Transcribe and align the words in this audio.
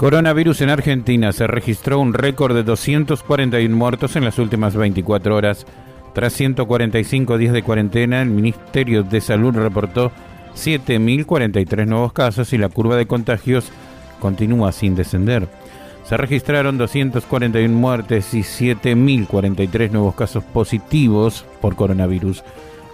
Coronavirus 0.00 0.62
en 0.62 0.70
Argentina. 0.70 1.30
Se 1.30 1.46
registró 1.46 2.00
un 2.00 2.14
récord 2.14 2.54
de 2.54 2.62
241 2.62 3.76
muertos 3.76 4.16
en 4.16 4.24
las 4.24 4.38
últimas 4.38 4.74
24 4.74 5.36
horas. 5.36 5.66
Tras 6.14 6.32
145 6.32 7.36
días 7.36 7.52
de 7.52 7.62
cuarentena, 7.62 8.22
el 8.22 8.30
Ministerio 8.30 9.02
de 9.02 9.20
Salud 9.20 9.54
reportó 9.54 10.10
7.043 10.56 11.86
nuevos 11.86 12.14
casos 12.14 12.54
y 12.54 12.58
la 12.58 12.70
curva 12.70 12.96
de 12.96 13.06
contagios 13.06 13.70
continúa 14.20 14.72
sin 14.72 14.94
descender. 14.94 15.46
Se 16.04 16.16
registraron 16.16 16.78
241 16.78 17.76
muertes 17.76 18.32
y 18.32 18.40
7.043 18.40 19.90
nuevos 19.90 20.14
casos 20.14 20.42
positivos 20.44 21.44
por 21.60 21.76
coronavirus. 21.76 22.42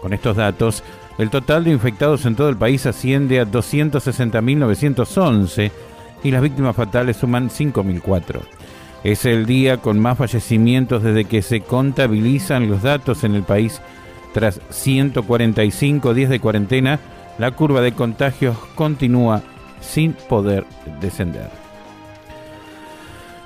Con 0.03 0.13
estos 0.13 0.39
datos, 0.39 0.83
el 1.19 1.31
total 1.31 1.63
de 1.63 1.71
infectados 1.71 2.27
en 2.27 2.35
todo 2.35 2.49
el 2.49 2.57
país 2.57 2.85
asciende 2.85 3.39
a 3.39 3.47
260.911 3.47 5.71
y 6.23 6.31
las 6.31 6.43
víctimas 6.43 6.77
fatales 6.77 7.17
suman 7.17 7.51
5.004. 7.51 8.41
Es 9.05 9.25
el 9.25 9.47
día 9.47 9.79
con 9.79 10.01
más 10.01 10.19
fallecimientos 10.19 11.03
desde 11.03 11.25
que 11.27 11.43
se 11.43 11.61
contabilizan 11.61 12.69
los 12.69 12.83
datos 12.83 13.25
en 13.25 13.35
el 13.35 13.43
país. 13.43 13.81
Tras 14.35 14.61
145 14.71 16.13
días 16.13 16.31
de 16.31 16.41
cuarentena, 16.41 17.01
la 17.39 17.53
curva 17.53 17.81
de 17.81 17.93
contagios 17.93 18.57
continúa 18.75 19.43
sin 19.81 20.13
poder 20.13 20.65
descender. 21.01 21.51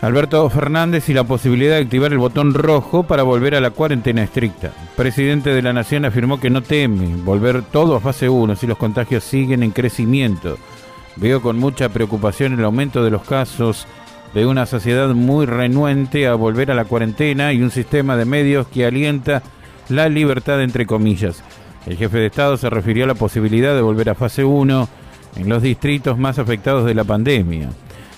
Alberto 0.01 0.49
Fernández 0.49 1.11
y 1.11 1.15
la 1.15 1.25
posibilidad 1.25 1.77
de 1.77 1.83
activar 1.83 2.13
el 2.13 2.19
botón 2.19 2.55
rojo 2.55 3.03
para 3.03 3.23
volver 3.23 3.55
a 3.55 3.61
la 3.61 3.71
cuarentena 3.71 4.23
estricta. 4.23 4.73
presidente 4.97 5.51
de 5.51 5.61
la 5.61 5.75
Nación 5.75 6.07
afirmó 6.07 6.41
que 6.41 6.49
no 6.49 6.63
teme 6.63 7.17
volver 7.23 7.63
todo 7.63 7.97
a 7.97 8.01
fase 8.01 8.31
1 8.31 8.57
si 8.57 8.67
los 8.67 8.79
contagios 8.79 9.25
siguen 9.25 9.63
en 9.63 9.73
crecimiento. 9.73 10.57
Veo 11.21 11.43
con 11.43 11.59
mucha 11.59 11.91
preocupación 11.91 12.55
el 12.55 12.65
aumento 12.65 13.05
de 13.05 13.11
los 13.11 13.23
casos 13.25 13.87
de 14.33 14.47
una 14.47 14.65
sociedad 14.65 15.09
muy 15.09 15.45
renuente 15.45 16.27
a 16.27 16.35
volver 16.35 16.71
a 16.71 16.75
la 16.75 16.87
cuarentena 16.87 17.53
y 17.53 17.63
un 17.63 17.71
sistema 17.71 18.17
de 18.17 18.25
medios 18.25 18.67
que 18.69 18.87
alienta 18.87 19.43
la 19.91 20.09
libertad 20.09 20.63
entre 20.63 20.87
comillas. 20.87 21.43
El 21.87 21.97
jefe 21.97 22.19
de 22.19 22.27
Estado 22.27 22.57
se 22.57 22.71
refirió 22.71 23.05
a 23.05 23.09
la 23.09 23.15
posibilidad 23.15 23.75
de 23.75 23.83
volver 23.83 24.09
a 24.09 24.15
fase 24.15 24.45
1 24.45 24.89
en 25.37 25.49
los 25.49 25.63
distritos 25.63 26.17
más 26.17 26.39
afectados 26.39 26.87
de 26.87 26.95
la 26.95 27.05
pandemia. 27.05 27.69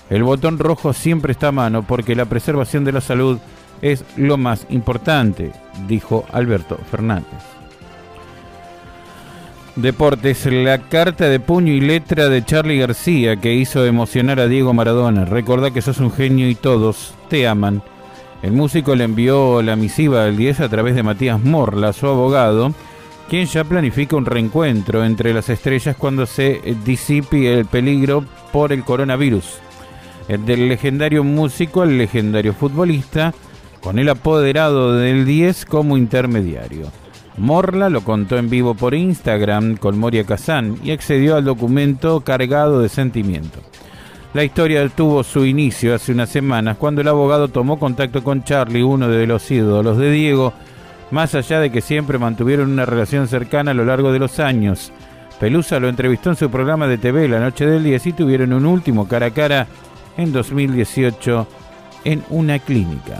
El 0.09 0.23
botón 0.23 0.57
rojo 0.57 0.93
siempre 0.93 1.33
está 1.33 1.49
a 1.49 1.53
mano 1.53 1.83
porque 1.83 2.15
la 2.15 2.25
preservación 2.25 2.85
de 2.85 2.91
la 2.93 3.01
salud 3.01 3.37
es 3.81 4.05
lo 4.15 4.37
más 4.37 4.65
importante, 4.69 5.51
dijo 5.87 6.25
Alberto 6.31 6.77
Fernández. 6.89 7.62
Deportes, 9.75 10.45
la 10.45 10.77
carta 10.77 11.27
de 11.29 11.39
puño 11.39 11.73
y 11.73 11.81
letra 11.81 12.29
de 12.29 12.45
Charlie 12.45 12.77
García 12.77 13.37
que 13.37 13.55
hizo 13.55 13.83
emocionar 13.87 14.39
a 14.39 14.47
Diego 14.47 14.71
Maradona. 14.71 15.25
Recordá 15.25 15.71
que 15.71 15.81
sos 15.81 15.97
un 15.97 16.11
genio 16.11 16.47
y 16.47 16.53
todos 16.53 17.15
te 17.27 17.47
aman. 17.47 17.81
El 18.43 18.51
músico 18.51 18.95
le 18.95 19.05
envió 19.05 19.63
la 19.63 19.75
misiva 19.75 20.25
al 20.25 20.37
10 20.37 20.59
a 20.59 20.69
través 20.69 20.93
de 20.93 21.01
Matías 21.01 21.43
Morla, 21.43 21.91
su 21.91 22.05
abogado, 22.05 22.71
quien 23.27 23.47
ya 23.47 23.63
planifica 23.63 24.15
un 24.15 24.27
reencuentro 24.27 25.03
entre 25.03 25.33
las 25.33 25.49
estrellas 25.49 25.95
cuando 25.97 26.27
se 26.27 26.61
disipe 26.85 27.51
el 27.51 27.65
peligro 27.65 28.25
por 28.51 28.73
el 28.73 28.83
coronavirus. 28.83 29.57
El 30.27 30.45
del 30.45 30.69
legendario 30.69 31.23
músico 31.23 31.81
al 31.81 31.97
legendario 31.97 32.53
futbolista, 32.53 33.33
con 33.81 33.97
el 33.97 34.07
apoderado 34.09 34.93
del 34.93 35.25
10 35.25 35.65
como 35.65 35.97
intermediario. 35.97 36.91
Morla 37.37 37.89
lo 37.89 38.01
contó 38.01 38.37
en 38.37 38.49
vivo 38.49 38.75
por 38.75 38.93
Instagram 38.93 39.77
con 39.77 39.97
Moria 39.97 40.23
Kazan 40.23 40.77
y 40.83 40.91
accedió 40.91 41.35
al 41.35 41.45
documento 41.45 42.21
cargado 42.21 42.81
de 42.81 42.89
sentimiento. 42.89 43.59
La 44.33 44.43
historia 44.43 44.87
tuvo 44.89 45.23
su 45.23 45.45
inicio 45.45 45.95
hace 45.95 46.11
unas 46.11 46.29
semanas 46.29 46.77
cuando 46.77 47.01
el 47.01 47.07
abogado 47.07 47.47
tomó 47.47 47.77
contacto 47.77 48.23
con 48.23 48.43
Charlie, 48.43 48.83
uno 48.83 49.07
de 49.07 49.27
los 49.27 49.49
ídolos 49.49 49.97
de 49.97 50.11
Diego, 50.11 50.53
más 51.11 51.35
allá 51.35 51.59
de 51.59 51.71
que 51.71 51.81
siempre 51.81 52.17
mantuvieron 52.17 52.71
una 52.71 52.85
relación 52.85 53.27
cercana 53.27 53.71
a 53.71 53.75
lo 53.75 53.85
largo 53.85 54.11
de 54.11 54.19
los 54.19 54.39
años. 54.39 54.91
Pelusa 55.39 55.79
lo 55.79 55.89
entrevistó 55.89 56.29
en 56.29 56.35
su 56.35 56.49
programa 56.49 56.87
de 56.87 56.97
TV 56.97 57.27
La 57.27 57.39
Noche 57.39 57.65
del 57.65 57.83
10 57.83 58.07
y 58.07 58.13
tuvieron 58.13 58.53
un 58.53 58.65
último 58.65 59.07
cara 59.07 59.27
a 59.27 59.31
cara 59.31 59.67
en 60.17 60.31
2018 60.31 61.47
en 62.05 62.23
una 62.29 62.59
clínica. 62.59 63.19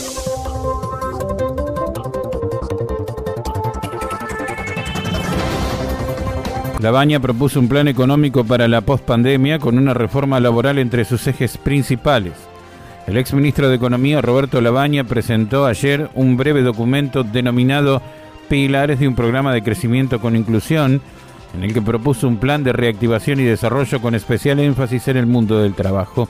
La 6.81 6.89
Baña 6.89 7.19
propuso 7.19 7.59
un 7.59 7.67
plan 7.67 7.87
económico 7.87 8.43
para 8.43 8.67
la 8.67 8.81
pospandemia 8.81 9.59
con 9.59 9.77
una 9.77 9.93
reforma 9.93 10.39
laboral 10.39 10.79
entre 10.79 11.05
sus 11.05 11.27
ejes 11.27 11.59
principales. 11.59 12.33
El 13.05 13.17
exministro 13.17 13.69
de 13.69 13.75
Economía 13.75 14.19
Roberto 14.19 14.59
Labaña 14.61 15.03
presentó 15.03 15.67
ayer 15.67 16.09
un 16.15 16.37
breve 16.37 16.63
documento 16.63 17.23
denominado 17.23 18.01
Pilares 18.49 18.99
de 18.99 19.07
un 19.07 19.13
programa 19.13 19.53
de 19.53 19.61
crecimiento 19.61 20.19
con 20.19 20.35
inclusión, 20.35 21.03
en 21.53 21.63
el 21.63 21.71
que 21.71 21.83
propuso 21.83 22.27
un 22.27 22.37
plan 22.37 22.63
de 22.63 22.73
reactivación 22.73 23.39
y 23.39 23.43
desarrollo 23.43 24.01
con 24.01 24.15
especial 24.15 24.59
énfasis 24.59 25.07
en 25.07 25.17
el 25.17 25.27
mundo 25.27 25.59
del 25.59 25.75
trabajo. 25.75 26.29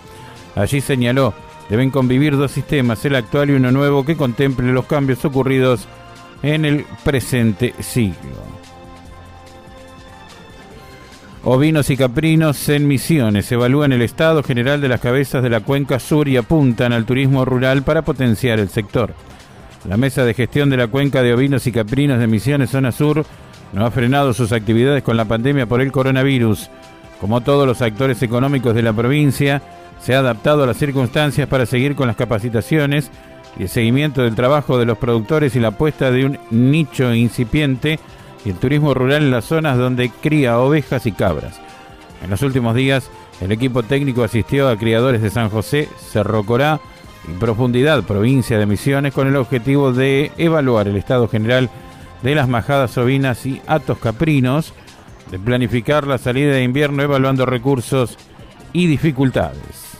Allí 0.58 0.82
señaló, 0.82 1.34
deben 1.70 1.92
convivir 1.92 2.36
dos 2.36 2.52
sistemas, 2.52 3.06
el 3.06 3.16
actual 3.16 3.52
y 3.52 3.54
uno 3.54 3.72
nuevo, 3.72 4.04
que 4.06 4.18
contemple 4.18 4.74
los 4.74 4.84
cambios 4.84 5.24
ocurridos 5.24 5.88
en 6.44 6.66
el 6.66 6.86
presente 7.06 7.74
siglo. 7.80 8.61
Ovinos 11.44 11.90
y 11.90 11.98
caprinos 11.98 12.70
en 12.70 12.88
Misiones 12.88 13.52
evalúan 13.52 13.92
el 13.94 14.04
estado 14.04 14.44
general 14.44 14.80
de 14.80 14.88
las 14.88 15.02
cabezas 15.02 15.42
de 15.42 15.50
la 15.50 15.62
cuenca 15.62 15.98
sur 15.98 16.28
y 16.28 16.38
apuntan 16.38 16.94
al 16.94 17.06
turismo 17.06 17.46
rural 17.46 17.82
para 17.82 18.04
potenciar 18.04 18.60
el 18.60 18.70
sector. 18.70 19.16
La 19.90 19.98
mesa 19.98 20.24
de 20.24 20.36
gestión 20.36 20.70
de 20.70 20.78
la 20.78 20.86
cuenca 20.86 21.24
de 21.24 21.34
ovinos 21.34 21.66
y 21.66 21.72
caprinos 21.72 22.20
de 22.20 22.28
Misiones 22.28 22.70
Zona 22.70 22.92
Sur 22.92 23.26
no 23.74 23.84
ha 23.84 23.90
frenado 23.90 24.34
sus 24.34 24.52
actividades 24.52 25.02
con 25.02 25.18
la 25.18 25.26
pandemia 25.26 25.66
por 25.66 25.82
el 25.82 25.92
coronavirus. 25.92 26.70
Como 27.20 27.42
todos 27.42 27.66
los 27.66 27.82
actores 27.82 28.22
económicos 28.22 28.76
de 28.76 28.84
la 28.84 28.94
provincia, 28.94 29.64
se 30.00 30.14
ha 30.14 30.20
adaptado 30.20 30.64
a 30.64 30.68
las 30.68 30.78
circunstancias 30.78 31.48
para 31.48 31.66
seguir 31.66 31.96
con 31.96 32.06
las 32.06 32.18
capacitaciones 32.18 33.10
y 33.58 33.64
el 33.64 33.70
seguimiento 33.70 34.22
del 34.22 34.36
trabajo 34.36 34.78
de 34.78 34.86
los 34.86 35.00
productores 35.00 35.56
y 35.56 35.60
la 35.60 35.70
apuesta 35.70 36.12
de 36.12 36.24
un 36.24 36.38
nicho 36.52 37.12
incipiente 37.16 38.00
y 38.46 38.50
el 38.50 38.56
turismo 38.56 38.94
rural 38.94 39.24
en 39.24 39.32
las 39.32 39.46
zonas 39.46 39.78
donde 39.78 40.10
cría 40.10 40.60
ovejas 40.60 41.06
y 41.06 41.12
cabras. 41.12 41.60
En 42.24 42.30
los 42.30 42.42
últimos 42.42 42.76
días, 42.76 43.10
el 43.40 43.52
equipo 43.52 43.84
técnico 43.84 44.24
asistió 44.24 44.70
a 44.70 44.78
criadores 44.78 45.22
de 45.22 45.30
San 45.30 45.50
José, 45.50 45.90
Cerro 46.00 46.44
Corá 46.44 46.80
y 47.28 47.38
Profundidad, 47.40 48.04
provincia 48.04 48.58
de 48.58 48.66
Misiones, 48.66 49.14
con 49.14 49.28
el 49.28 49.36
objetivo 49.36 49.92
de 49.92 50.32
evaluar 50.38 50.88
el 50.88 50.98
estado 50.98 51.28
general 51.28 51.70
de 52.22 52.36
las 52.36 52.48
majadas 52.48 52.98
ovinas 52.98 53.46
y 53.46 53.62
atos 53.68 53.98
caprinos, 53.98 54.74
de 55.32 55.40
planificar 55.40 56.06
la 56.06 56.18
salida 56.18 56.54
de 56.54 56.64
invierno 56.64 57.02
evaluando 57.02 57.46
recursos 57.46 58.18
y 58.74 58.86
dificultades. 58.88 59.92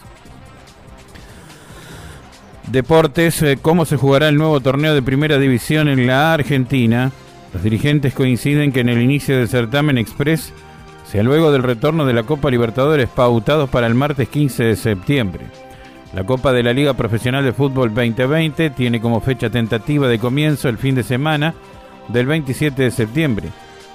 Deportes, 2.68 3.42
eh, 3.42 3.58
¿cómo 3.62 3.86
se 3.86 3.98
jugará 3.98 4.30
el 4.30 4.38
nuevo 4.38 4.60
torneo 4.60 4.94
de 4.94 5.02
primera 5.02 5.38
división 5.38 5.90
en 5.90 6.08
la 6.08 6.34
Argentina? 6.34 7.12
Los 7.54 7.64
dirigentes 7.64 8.14
coinciden 8.14 8.72
que 8.72 8.80
en 8.80 8.90
el 8.90 9.02
inicio 9.02 9.38
del 9.38 9.50
certamen 9.50 9.98
express 9.98 10.54
sea 11.06 11.24
luego 11.24 11.52
del 11.52 11.64
retorno 11.64 12.06
de 12.06 12.14
la 12.14 12.24
Copa 12.24 12.50
Libertadores 12.50 13.10
pautados 13.10 13.70
para 13.70 13.88
el 13.88 13.96
martes 13.96 14.30
15 14.30 14.64
de 14.64 14.76
septiembre. 14.76 15.46
La 16.14 16.26
Copa 16.26 16.54
de 16.54 16.64
la 16.64 16.74
Liga 16.74 16.94
Profesional 16.94 17.44
de 17.44 17.54
Fútbol 17.54 17.94
2020 17.94 18.70
tiene 18.72 19.02
como 19.02 19.22
fecha 19.22 19.50
tentativa 19.50 20.08
de 20.08 20.20
comienzo 20.20 20.70
el 20.70 20.78
fin 20.78 20.96
de 20.96 21.04
semana 21.04 21.54
del 22.08 22.26
27 22.28 22.84
de 22.84 22.92
septiembre. 22.92 23.50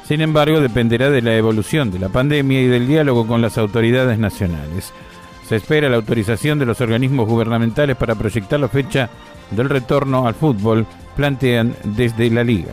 Sin 0.04 0.20
embargo, 0.20 0.60
dependerá 0.60 1.10
de 1.10 1.22
la 1.22 1.36
evolución 1.36 1.90
de 1.90 1.98
la 1.98 2.08
pandemia 2.08 2.60
y 2.60 2.68
del 2.68 2.86
diálogo 2.86 3.26
con 3.26 3.42
las 3.42 3.58
autoridades 3.58 4.18
nacionales. 4.18 4.92
Se 5.46 5.56
espera 5.56 5.88
la 5.88 5.96
autorización 5.96 6.58
de 6.58 6.66
los 6.66 6.80
organismos 6.80 7.28
gubernamentales 7.28 7.96
para 7.96 8.14
proyectar 8.14 8.60
la 8.60 8.68
fecha 8.68 9.10
del 9.50 9.68
retorno 9.68 10.26
al 10.26 10.34
fútbol, 10.34 10.86
plantean 11.16 11.74
desde 11.84 12.30
la 12.30 12.44
liga. 12.44 12.72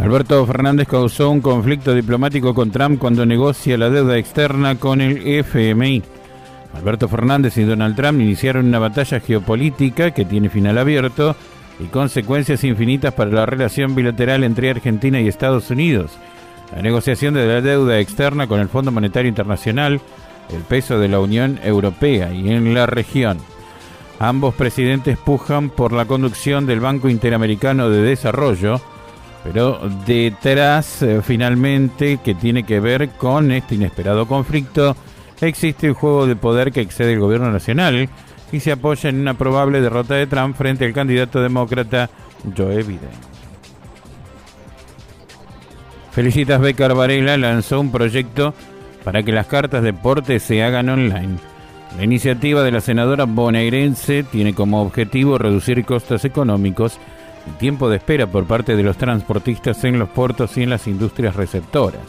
Alberto 0.00 0.46
Fernández 0.46 0.88
causó 0.88 1.28
un 1.28 1.42
conflicto 1.42 1.94
diplomático 1.94 2.54
con 2.54 2.70
Trump 2.70 2.98
cuando 2.98 3.26
negocia 3.26 3.76
la 3.76 3.90
deuda 3.90 4.16
externa 4.16 4.76
con 4.76 5.02
el 5.02 5.26
FMI. 5.26 6.02
Alberto 6.72 7.06
Fernández 7.06 7.58
y 7.58 7.64
Donald 7.64 7.96
Trump 7.96 8.18
iniciaron 8.18 8.64
una 8.64 8.78
batalla 8.78 9.20
geopolítica 9.20 10.12
que 10.12 10.24
tiene 10.24 10.48
final 10.48 10.78
abierto 10.78 11.36
y 11.78 11.84
consecuencias 11.84 12.64
infinitas 12.64 13.12
para 13.12 13.30
la 13.30 13.44
relación 13.44 13.94
bilateral 13.94 14.42
entre 14.42 14.70
Argentina 14.70 15.20
y 15.20 15.28
Estados 15.28 15.70
Unidos. 15.70 16.12
La 16.74 16.80
negociación 16.80 17.34
de 17.34 17.46
la 17.46 17.60
deuda 17.60 17.98
externa 17.98 18.46
con 18.46 18.60
el 18.60 18.70
Fondo 18.70 18.92
Monetario 18.92 19.28
Internacional, 19.28 20.00
el 20.50 20.62
peso 20.62 20.98
de 20.98 21.08
la 21.08 21.20
Unión 21.20 21.60
Europea 21.62 22.32
y 22.32 22.48
en 22.50 22.72
la 22.72 22.86
región. 22.86 23.36
Ambos 24.18 24.54
presidentes 24.54 25.18
pujan 25.18 25.68
por 25.68 25.92
la 25.92 26.06
conducción 26.06 26.64
del 26.64 26.80
Banco 26.80 27.10
Interamericano 27.10 27.90
de 27.90 28.00
Desarrollo, 28.00 28.80
pero 29.42 29.80
detrás, 30.06 31.02
eh, 31.02 31.20
finalmente, 31.22 32.18
que 32.22 32.34
tiene 32.34 32.64
que 32.64 32.80
ver 32.80 33.08
con 33.10 33.50
este 33.52 33.74
inesperado 33.74 34.26
conflicto, 34.26 34.96
existe 35.40 35.88
un 35.88 35.94
juego 35.94 36.26
de 36.26 36.36
poder 36.36 36.72
que 36.72 36.82
excede 36.82 37.14
el 37.14 37.20
gobierno 37.20 37.50
nacional 37.50 38.08
y 38.52 38.60
se 38.60 38.72
apoya 38.72 39.08
en 39.08 39.20
una 39.20 39.34
probable 39.34 39.80
derrota 39.80 40.14
de 40.14 40.26
Trump 40.26 40.56
frente 40.56 40.84
al 40.84 40.92
candidato 40.92 41.40
demócrata 41.40 42.10
Joe 42.56 42.82
Biden. 42.82 43.30
Felicitas 46.12 46.60
Becar 46.60 46.94
Varela 46.94 47.36
lanzó 47.36 47.80
un 47.80 47.92
proyecto 47.92 48.52
para 49.04 49.22
que 49.22 49.32
las 49.32 49.46
cartas 49.46 49.82
de 49.82 49.92
porte 49.92 50.40
se 50.40 50.62
hagan 50.62 50.88
online. 50.88 51.36
La 51.96 52.04
iniciativa 52.04 52.62
de 52.62 52.72
la 52.72 52.80
senadora 52.80 53.24
bonaerense 53.24 54.22
tiene 54.24 54.54
como 54.54 54.82
objetivo 54.82 55.38
reducir 55.38 55.84
costos 55.84 56.24
económicos 56.24 56.98
tiempo 57.58 57.88
de 57.88 57.96
espera 57.96 58.26
por 58.26 58.44
parte 58.46 58.76
de 58.76 58.82
los 58.82 58.96
transportistas 58.96 59.84
en 59.84 59.98
los 59.98 60.08
puertos 60.08 60.56
y 60.56 60.62
en 60.62 60.70
las 60.70 60.86
industrias 60.86 61.36
receptoras. 61.36 62.02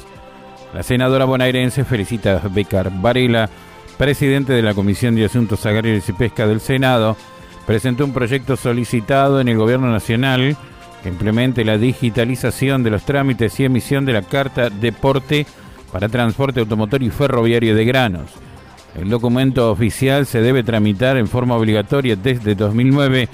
La 0.73 0.83
senadora 0.83 1.25
bonaerense 1.25 1.83
felicita 1.83 2.41
a 2.43 2.47
Becar 2.47 2.91
Varela, 3.01 3.49
presidente 3.97 4.53
de 4.53 4.61
la 4.61 4.73
Comisión 4.73 5.15
de 5.15 5.25
Asuntos 5.25 5.65
Agrarios 5.65 6.07
y 6.07 6.13
Pesca 6.13 6.47
del 6.47 6.61
Senado, 6.61 7.17
presentó 7.65 8.05
un 8.05 8.13
proyecto 8.13 8.55
solicitado 8.55 9.41
en 9.41 9.47
el 9.47 9.57
Gobierno 9.57 9.91
Nacional 9.91 10.55
que 11.03 11.09
implemente 11.09 11.65
la 11.65 11.77
digitalización 11.77 12.83
de 12.83 12.91
los 12.91 13.03
trámites 13.03 13.59
y 13.59 13.65
emisión 13.65 14.05
de 14.05 14.13
la 14.13 14.21
carta 14.21 14.69
deporte 14.69 15.45
para 15.91 16.09
transporte 16.09 16.59
automotor 16.59 17.03
y 17.03 17.09
ferroviario 17.09 17.75
de 17.75 17.85
granos. 17.85 18.31
El 18.95 19.09
documento 19.09 19.71
oficial 19.71 20.25
se 20.25 20.41
debe 20.41 20.63
tramitar 20.63 21.17
en 21.17 21.27
forma 21.27 21.55
obligatoria 21.55 22.15
desde 22.15 22.55
2009 22.55 23.29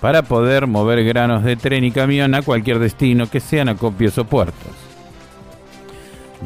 para 0.00 0.22
poder 0.22 0.66
mover 0.66 1.04
granos 1.04 1.44
de 1.44 1.56
tren 1.56 1.84
y 1.84 1.90
camión 1.90 2.34
a 2.34 2.42
cualquier 2.42 2.78
destino 2.78 3.28
que 3.28 3.40
sean 3.40 3.68
acopios 3.68 4.16
o 4.18 4.24
puertos. 4.24 4.72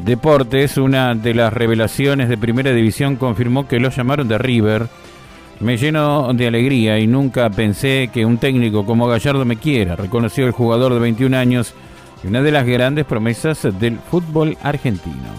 Deportes, 0.03 0.77
una 0.77 1.15
de 1.15 1.33
las 1.33 1.53
revelaciones 1.53 2.27
de 2.27 2.37
primera 2.37 2.71
división, 2.71 3.15
confirmó 3.15 3.67
que 3.67 3.79
lo 3.79 3.89
llamaron 3.89 4.27
de 4.27 4.37
River. 4.37 4.87
Me 5.61 5.77
lleno 5.77 6.33
de 6.33 6.47
alegría 6.47 6.99
y 6.99 7.07
nunca 7.07 7.49
pensé 7.49 8.09
que 8.13 8.25
un 8.25 8.37
técnico 8.37 8.85
como 8.85 9.07
Gallardo 9.07 9.45
me 9.45 9.55
quiera, 9.55 9.95
reconoció 9.95 10.45
el 10.45 10.51
jugador 10.51 10.93
de 10.93 10.99
21 10.99 11.37
años 11.37 11.73
y 12.23 12.27
una 12.27 12.41
de 12.41 12.51
las 12.51 12.65
grandes 12.65 13.05
promesas 13.05 13.65
del 13.79 13.97
fútbol 13.99 14.57
argentino. 14.63 15.29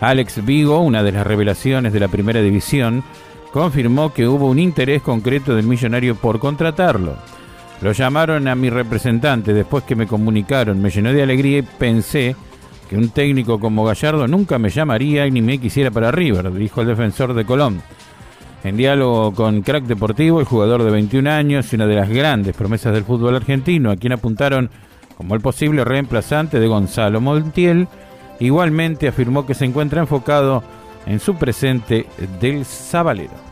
Alex 0.00 0.44
Vigo, 0.44 0.80
una 0.80 1.04
de 1.04 1.12
las 1.12 1.24
revelaciones 1.24 1.92
de 1.92 2.00
la 2.00 2.08
primera 2.08 2.42
división, 2.42 3.04
confirmó 3.52 4.12
que 4.12 4.26
hubo 4.26 4.48
un 4.48 4.58
interés 4.58 5.00
concreto 5.00 5.54
del 5.54 5.66
millonario 5.66 6.16
por 6.16 6.40
contratarlo. 6.40 7.14
Lo 7.82 7.90
llamaron 7.90 8.46
a 8.46 8.54
mi 8.54 8.70
representante 8.70 9.52
después 9.52 9.82
que 9.82 9.96
me 9.96 10.06
comunicaron, 10.06 10.80
me 10.80 10.90
llenó 10.90 11.12
de 11.12 11.24
alegría 11.24 11.58
y 11.58 11.62
pensé 11.62 12.36
que 12.88 12.96
un 12.96 13.08
técnico 13.08 13.58
como 13.58 13.84
Gallardo 13.84 14.28
nunca 14.28 14.56
me 14.56 14.70
llamaría 14.70 15.26
y 15.26 15.32
ni 15.32 15.42
me 15.42 15.58
quisiera 15.58 15.90
para 15.90 16.12
River, 16.12 16.52
dijo 16.52 16.80
el 16.80 16.86
defensor 16.86 17.34
de 17.34 17.44
Colón. 17.44 17.82
En 18.62 18.76
diálogo 18.76 19.34
con 19.34 19.62
Crack 19.62 19.84
Deportivo, 19.84 20.38
el 20.38 20.46
jugador 20.46 20.84
de 20.84 20.92
21 20.92 21.28
años 21.28 21.72
y 21.72 21.76
una 21.76 21.88
de 21.88 21.96
las 21.96 22.08
grandes 22.08 22.54
promesas 22.54 22.94
del 22.94 23.02
fútbol 23.02 23.34
argentino, 23.34 23.90
a 23.90 23.96
quien 23.96 24.12
apuntaron 24.12 24.70
como 25.16 25.34
el 25.34 25.40
posible 25.40 25.84
reemplazante 25.84 26.60
de 26.60 26.68
Gonzalo 26.68 27.20
Montiel, 27.20 27.88
igualmente 28.38 29.08
afirmó 29.08 29.44
que 29.44 29.54
se 29.54 29.64
encuentra 29.64 30.00
enfocado 30.00 30.62
en 31.06 31.18
su 31.18 31.34
presente 31.34 32.06
del 32.40 32.64
Zabalero. 32.64 33.51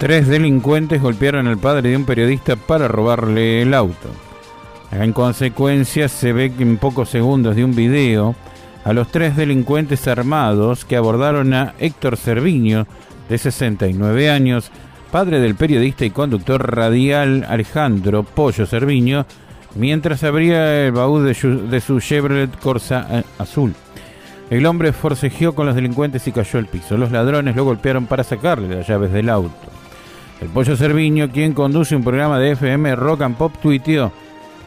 Tres 0.00 0.28
delincuentes 0.28 1.02
golpearon 1.02 1.46
al 1.46 1.58
padre 1.58 1.90
de 1.90 1.96
un 1.98 2.06
periodista 2.06 2.56
para 2.56 2.88
robarle 2.88 3.60
el 3.60 3.74
auto. 3.74 4.08
En 4.90 5.12
consecuencia, 5.12 6.08
se 6.08 6.32
ve 6.32 6.54
que 6.54 6.62
en 6.62 6.78
pocos 6.78 7.10
segundos 7.10 7.54
de 7.54 7.64
un 7.64 7.74
video 7.74 8.34
a 8.82 8.94
los 8.94 9.08
tres 9.08 9.36
delincuentes 9.36 10.08
armados 10.08 10.86
que 10.86 10.96
abordaron 10.96 11.52
a 11.52 11.74
Héctor 11.78 12.16
Cerviño, 12.16 12.86
de 13.28 13.36
69 13.36 14.30
años, 14.30 14.70
padre 15.12 15.38
del 15.38 15.54
periodista 15.54 16.06
y 16.06 16.10
conductor 16.10 16.74
radial 16.74 17.44
Alejandro 17.46 18.22
Pollo 18.22 18.64
Cerviño, 18.64 19.26
mientras 19.74 20.24
abría 20.24 20.86
el 20.86 20.92
baúl 20.92 21.26
de 21.26 21.34
su, 21.34 21.68
de 21.68 21.82
su 21.82 22.00
Chevrolet 22.00 22.58
Corsa 22.58 23.06
eh, 23.10 23.22
azul. 23.36 23.74
El 24.48 24.64
hombre 24.64 24.94
forcejeó 24.94 25.54
con 25.54 25.66
los 25.66 25.74
delincuentes 25.74 26.26
y 26.26 26.32
cayó 26.32 26.58
al 26.58 26.68
piso. 26.68 26.96
Los 26.96 27.12
ladrones 27.12 27.54
lo 27.54 27.64
golpearon 27.64 28.06
para 28.06 28.24
sacarle 28.24 28.74
las 28.74 28.88
llaves 28.88 29.12
del 29.12 29.28
auto. 29.28 29.79
El 30.40 30.48
Pollo 30.48 30.76
Cerviño, 30.76 31.30
quien 31.30 31.52
conduce 31.52 31.94
un 31.94 32.02
programa 32.02 32.38
de 32.38 32.52
FM 32.52 32.96
Rock 32.96 33.22
and 33.22 33.36
Pop, 33.36 33.52
tuiteó, 33.60 34.10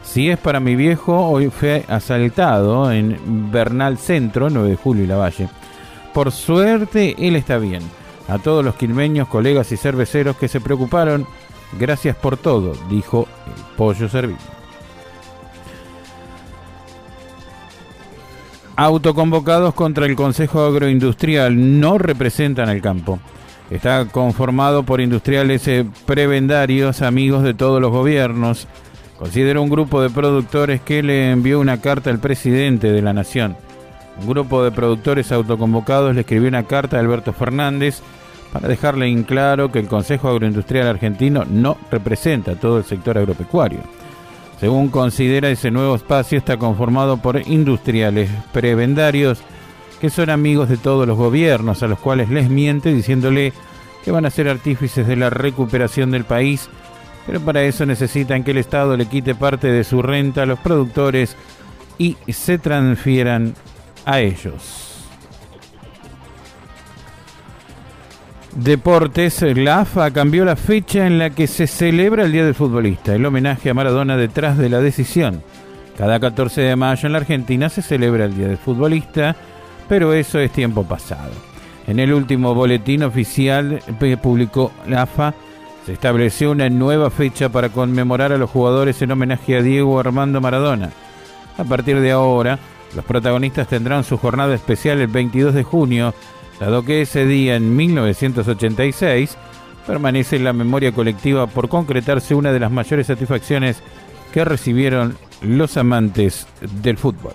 si 0.04 0.30
es 0.30 0.38
para 0.38 0.60
mi 0.60 0.76
viejo, 0.76 1.28
hoy 1.28 1.50
fue 1.50 1.84
asaltado 1.88 2.92
en 2.92 3.50
Bernal 3.50 3.98
Centro, 3.98 4.50
9 4.50 4.70
de 4.70 4.76
julio 4.76 5.04
y 5.04 5.06
la 5.08 5.16
Valle. 5.16 5.48
Por 6.12 6.30
suerte, 6.30 7.16
él 7.18 7.34
está 7.34 7.58
bien. 7.58 7.82
A 8.28 8.38
todos 8.38 8.64
los 8.64 8.76
quilmeños, 8.76 9.28
colegas 9.28 9.72
y 9.72 9.76
cerveceros 9.76 10.36
que 10.36 10.46
se 10.46 10.60
preocuparon, 10.60 11.26
gracias 11.78 12.14
por 12.16 12.36
todo, 12.36 12.74
dijo 12.88 13.26
el 13.46 13.76
Pollo 13.76 14.08
Cerviño. 14.08 14.38
Autoconvocados 18.76 19.74
contra 19.74 20.06
el 20.06 20.14
Consejo 20.16 20.64
Agroindustrial 20.64 21.80
no 21.80 21.98
representan 21.98 22.68
al 22.68 22.80
campo. 22.80 23.18
Está 23.70 24.04
conformado 24.06 24.82
por 24.82 25.00
industriales 25.00 25.66
eh, 25.68 25.86
prebendarios, 26.06 27.02
amigos 27.02 27.42
de 27.42 27.54
todos 27.54 27.80
los 27.80 27.90
gobiernos. 27.90 28.68
Considera 29.18 29.60
un 29.60 29.70
grupo 29.70 30.02
de 30.02 30.10
productores 30.10 30.80
que 30.82 31.02
le 31.02 31.30
envió 31.30 31.60
una 31.60 31.80
carta 31.80 32.10
al 32.10 32.18
presidente 32.18 32.92
de 32.92 33.00
la 33.00 33.12
Nación. 33.12 33.56
Un 34.20 34.28
grupo 34.28 34.62
de 34.62 34.70
productores 34.70 35.32
autoconvocados 35.32 36.14
le 36.14 36.20
escribió 36.20 36.48
una 36.48 36.64
carta 36.64 36.96
a 36.96 37.00
Alberto 37.00 37.32
Fernández 37.32 38.00
para 38.52 38.68
dejarle 38.68 39.08
en 39.08 39.24
claro 39.24 39.72
que 39.72 39.80
el 39.80 39.88
Consejo 39.88 40.28
Agroindustrial 40.28 40.86
Argentino 40.86 41.44
no 41.48 41.76
representa 41.90 42.54
todo 42.54 42.78
el 42.78 42.84
sector 42.84 43.18
agropecuario. 43.18 43.80
Según 44.60 44.88
considera, 44.88 45.48
ese 45.48 45.70
nuevo 45.70 45.96
espacio 45.96 46.38
está 46.38 46.56
conformado 46.58 47.16
por 47.16 47.40
industriales 47.48 48.30
prebendarios 48.52 49.42
que 50.00 50.10
son 50.10 50.30
amigos 50.30 50.68
de 50.68 50.76
todos 50.76 51.06
los 51.06 51.16
gobiernos, 51.16 51.82
a 51.82 51.86
los 51.86 51.98
cuales 51.98 52.30
les 52.30 52.50
miente 52.50 52.92
diciéndole 52.92 53.52
que 54.04 54.10
van 54.10 54.26
a 54.26 54.30
ser 54.30 54.48
artífices 54.48 55.06
de 55.06 55.16
la 55.16 55.30
recuperación 55.30 56.10
del 56.10 56.24
país, 56.24 56.68
pero 57.26 57.40
para 57.40 57.62
eso 57.62 57.86
necesitan 57.86 58.44
que 58.44 58.50
el 58.50 58.58
Estado 58.58 58.96
le 58.96 59.06
quite 59.06 59.34
parte 59.34 59.68
de 59.68 59.84
su 59.84 60.02
renta 60.02 60.42
a 60.42 60.46
los 60.46 60.58
productores 60.58 61.36
y 61.96 62.16
se 62.28 62.58
transfieran 62.58 63.54
a 64.04 64.20
ellos. 64.20 64.94
Deportes, 68.56 69.42
la 69.42 69.80
AFA 69.80 70.12
cambió 70.12 70.44
la 70.44 70.54
fecha 70.54 71.08
en 71.08 71.18
la 71.18 71.30
que 71.30 71.48
se 71.48 71.66
celebra 71.66 72.24
el 72.24 72.30
Día 72.30 72.44
del 72.44 72.54
Futbolista, 72.54 73.12
el 73.12 73.26
homenaje 73.26 73.70
a 73.70 73.74
Maradona 73.74 74.16
detrás 74.16 74.56
de 74.58 74.68
la 74.68 74.80
decisión. 74.80 75.42
Cada 75.98 76.20
14 76.20 76.60
de 76.60 76.76
mayo 76.76 77.06
en 77.06 77.12
la 77.12 77.18
Argentina 77.18 77.68
se 77.68 77.82
celebra 77.82 78.26
el 78.26 78.36
Día 78.36 78.46
del 78.46 78.58
Futbolista, 78.58 79.34
pero 79.88 80.12
eso 80.12 80.38
es 80.38 80.50
tiempo 80.50 80.84
pasado. 80.84 81.32
En 81.86 81.98
el 81.98 82.12
último 82.12 82.54
boletín 82.54 83.02
oficial 83.02 83.82
que 83.98 84.16
publicó 84.16 84.72
la 84.86 85.02
AFA, 85.02 85.34
se 85.84 85.92
estableció 85.92 86.50
una 86.50 86.70
nueva 86.70 87.10
fecha 87.10 87.50
para 87.50 87.68
conmemorar 87.68 88.32
a 88.32 88.38
los 88.38 88.48
jugadores 88.48 89.02
en 89.02 89.10
homenaje 89.10 89.56
a 89.56 89.62
Diego 89.62 90.00
Armando 90.00 90.40
Maradona. 90.40 90.90
A 91.58 91.64
partir 91.64 92.00
de 92.00 92.10
ahora, 92.10 92.58
los 92.96 93.04
protagonistas 93.04 93.68
tendrán 93.68 94.04
su 94.04 94.16
jornada 94.16 94.54
especial 94.54 95.00
el 95.00 95.08
22 95.08 95.54
de 95.54 95.62
junio 95.62 96.14
dado 96.58 96.84
que 96.84 97.02
ese 97.02 97.26
día 97.26 97.56
en 97.56 97.74
1986 97.76 99.36
permanece 99.86 100.36
en 100.36 100.44
la 100.44 100.52
memoria 100.52 100.92
colectiva 100.92 101.46
por 101.46 101.68
concretarse 101.68 102.34
una 102.34 102.52
de 102.52 102.60
las 102.60 102.70
mayores 102.70 103.06
satisfacciones 103.06 103.82
que 104.32 104.44
recibieron 104.44 105.16
los 105.42 105.76
amantes 105.76 106.46
del 106.82 106.96
fútbol. 106.96 107.34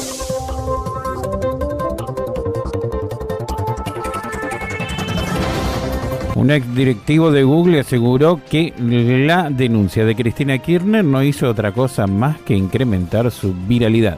Un 6.35 6.49
ex 6.49 6.73
directivo 6.73 7.29
de 7.31 7.43
Google 7.43 7.81
aseguró 7.81 8.39
que 8.49 8.73
la 8.77 9.49
denuncia 9.49 10.05
de 10.05 10.15
Cristina 10.15 10.57
Kirchner 10.57 11.03
no 11.03 11.21
hizo 11.21 11.49
otra 11.49 11.73
cosa 11.73 12.07
más 12.07 12.39
que 12.39 12.55
incrementar 12.55 13.29
su 13.31 13.53
viralidad. 13.67 14.17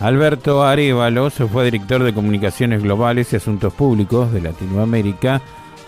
Alberto 0.00 0.64
Arevalos 0.64 1.34
fue 1.50 1.64
director 1.64 2.02
de 2.02 2.12
Comunicaciones 2.12 2.82
Globales 2.82 3.32
y 3.32 3.36
Asuntos 3.36 3.72
Públicos 3.72 4.32
de 4.32 4.42
Latinoamérica 4.42 5.40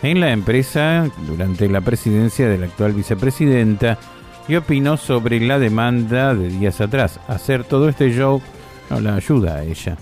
en 0.02 0.21
la 0.21 0.33
empresa 0.33 1.09
durante 1.26 1.69
la 1.69 1.81
presidencia 1.81 2.49
de 2.49 2.59
la 2.59 2.66
actual 2.66 2.93
vicepresidenta 2.93 3.99
y 4.49 4.57
opinó 4.57 4.97
sobre 4.97 5.40
la 5.40 5.59
demanda 5.59 6.35
de 6.35 6.49
días 6.49 6.81
atrás. 6.81 7.21
Hacer 7.28 7.64
todo 7.64 7.88
este 7.88 8.11
show 8.11 8.40
no 8.88 9.00
la 9.00 9.16
ayuda 9.16 9.57
a 9.57 9.64
ella. 9.64 9.97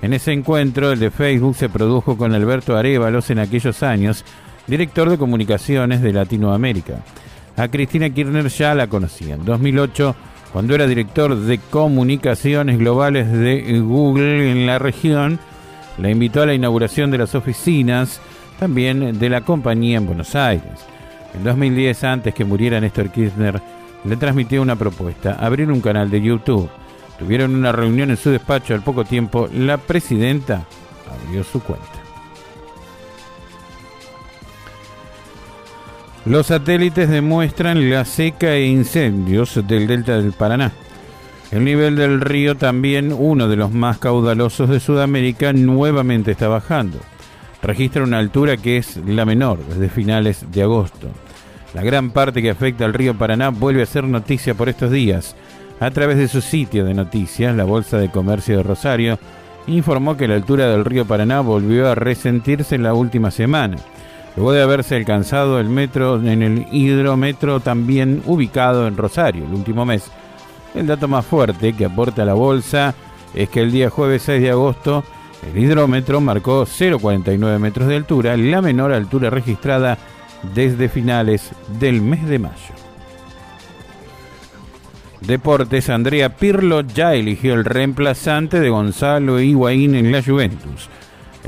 En 0.00 0.14
ese 0.14 0.32
encuentro, 0.32 0.92
el 0.92 1.00
de 1.00 1.10
Facebook 1.10 1.56
se 1.56 1.68
produjo 1.68 2.16
con 2.16 2.32
Alberto 2.32 2.76
Arevalos 2.76 3.30
en 3.30 3.40
aquellos 3.40 3.82
años, 3.82 4.24
director 4.68 5.10
de 5.10 5.18
comunicaciones 5.18 6.00
de 6.00 6.12
Latinoamérica. 6.12 7.00
A 7.56 7.66
Cristina 7.68 8.08
Kirchner 8.08 8.48
ya 8.48 8.74
la 8.74 8.86
conocía. 8.86 9.34
En 9.34 9.44
2008 9.44 10.14
cuando 10.52 10.74
era 10.74 10.86
director 10.86 11.36
de 11.36 11.58
comunicaciones 11.58 12.78
globales 12.78 13.30
de 13.30 13.80
Google 13.80 14.50
en 14.50 14.66
la 14.66 14.78
región, 14.78 15.38
la 15.98 16.10
invitó 16.10 16.42
a 16.42 16.46
la 16.46 16.54
inauguración 16.54 17.10
de 17.10 17.18
las 17.18 17.34
oficinas 17.34 18.20
también 18.58 19.18
de 19.18 19.28
la 19.28 19.42
compañía 19.42 19.98
en 19.98 20.06
Buenos 20.06 20.34
Aires. 20.34 20.86
En 21.34 21.44
2010, 21.44 22.04
antes 22.04 22.34
que 22.34 22.46
muriera 22.46 22.80
Néstor 22.80 23.10
Kirchner, 23.10 23.60
le 24.04 24.16
transmitió 24.16 24.62
una 24.62 24.76
propuesta, 24.76 25.34
abrir 25.34 25.70
un 25.70 25.80
canal 25.80 26.10
de 26.10 26.22
YouTube. 26.22 26.70
Tuvieron 27.18 27.54
una 27.54 27.72
reunión 27.72 28.10
en 28.10 28.16
su 28.16 28.30
despacho 28.30 28.74
al 28.74 28.82
poco 28.82 29.04
tiempo, 29.04 29.48
la 29.52 29.76
presidenta 29.76 30.64
abrió 31.26 31.44
su 31.44 31.60
cuenta. 31.62 31.97
Los 36.24 36.48
satélites 36.48 37.08
demuestran 37.08 37.90
la 37.90 38.04
seca 38.04 38.54
e 38.54 38.66
incendios 38.66 39.66
del 39.66 39.86
delta 39.86 40.20
del 40.20 40.32
Paraná. 40.32 40.72
El 41.50 41.64
nivel 41.64 41.96
del 41.96 42.20
río, 42.20 42.56
también 42.56 43.14
uno 43.16 43.48
de 43.48 43.56
los 43.56 43.72
más 43.72 43.98
caudalosos 43.98 44.68
de 44.68 44.80
Sudamérica, 44.80 45.52
nuevamente 45.52 46.32
está 46.32 46.48
bajando. 46.48 46.98
Registra 47.62 48.02
una 48.02 48.18
altura 48.18 48.56
que 48.56 48.76
es 48.76 48.98
la 48.98 49.24
menor 49.24 49.64
desde 49.64 49.88
finales 49.88 50.44
de 50.52 50.62
agosto. 50.62 51.08
La 51.72 51.82
gran 51.82 52.10
parte 52.10 52.42
que 52.42 52.50
afecta 52.50 52.84
al 52.84 52.94
río 52.94 53.16
Paraná 53.16 53.48
vuelve 53.50 53.82
a 53.82 53.86
ser 53.86 54.04
noticia 54.04 54.54
por 54.54 54.68
estos 54.68 54.90
días. 54.90 55.34
A 55.80 55.90
través 55.92 56.18
de 56.18 56.28
su 56.28 56.40
sitio 56.40 56.84
de 56.84 56.92
noticias, 56.92 57.56
la 57.56 57.64
Bolsa 57.64 57.96
de 57.98 58.10
Comercio 58.10 58.56
de 58.58 58.64
Rosario 58.64 59.18
informó 59.66 60.16
que 60.16 60.28
la 60.28 60.34
altura 60.34 60.66
del 60.68 60.84
río 60.84 61.06
Paraná 61.06 61.40
volvió 61.40 61.88
a 61.88 61.94
resentirse 61.94 62.74
en 62.74 62.82
la 62.82 62.92
última 62.92 63.30
semana 63.30 63.76
luego 64.36 64.52
de 64.52 64.62
haberse 64.62 64.96
alcanzado 64.96 65.58
el 65.60 65.68
metro 65.68 66.16
en 66.16 66.42
el 66.42 66.66
hidrómetro 66.72 67.60
también 67.60 68.22
ubicado 68.26 68.86
en 68.86 68.96
Rosario 68.96 69.44
el 69.44 69.54
último 69.54 69.84
mes. 69.84 70.10
El 70.74 70.86
dato 70.86 71.08
más 71.08 71.24
fuerte 71.24 71.72
que 71.72 71.86
aporta 71.86 72.24
la 72.24 72.34
bolsa 72.34 72.94
es 73.34 73.48
que 73.48 73.60
el 73.60 73.72
día 73.72 73.90
jueves 73.90 74.22
6 74.22 74.42
de 74.42 74.50
agosto 74.50 75.04
el 75.46 75.62
hidrómetro 75.62 76.20
marcó 76.20 76.66
0,49 76.66 77.58
metros 77.58 77.88
de 77.88 77.96
altura, 77.96 78.36
la 78.36 78.60
menor 78.60 78.92
altura 78.92 79.30
registrada 79.30 79.98
desde 80.54 80.88
finales 80.88 81.50
del 81.78 82.00
mes 82.00 82.26
de 82.28 82.38
mayo. 82.38 82.74
Deportes, 85.20 85.90
Andrea 85.90 86.36
Pirlo 86.36 86.82
ya 86.82 87.14
eligió 87.14 87.54
el 87.54 87.64
reemplazante 87.64 88.60
de 88.60 88.70
Gonzalo 88.70 89.40
Higuaín 89.40 89.94
en 89.94 90.12
la 90.12 90.22
Juventus. 90.22 90.88